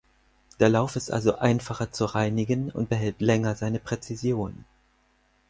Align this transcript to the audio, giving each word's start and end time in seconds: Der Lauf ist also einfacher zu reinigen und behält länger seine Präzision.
Der 0.59 0.67
Lauf 0.67 0.95
ist 0.95 1.11
also 1.11 1.35
einfacher 1.35 1.91
zu 1.91 2.05
reinigen 2.05 2.71
und 2.71 2.89
behält 2.89 3.21
länger 3.21 3.53
seine 3.53 3.79
Präzision. 3.79 4.65